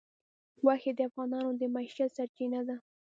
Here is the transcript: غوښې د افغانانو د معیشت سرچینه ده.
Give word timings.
غوښې 0.61 0.91
د 0.95 0.99
افغانانو 1.09 1.51
د 1.59 1.63
معیشت 1.73 2.09
سرچینه 2.17 2.59
ده. 2.67 2.75